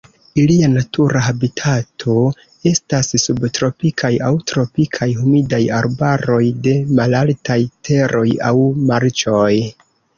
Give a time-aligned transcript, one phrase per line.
[0.43, 2.15] Ilia natura habitato
[2.71, 8.59] estas subtropikaj aŭ tropikaj humidaj arbaroj de malaltaj teroj aŭ
[8.93, 9.57] marĉoj.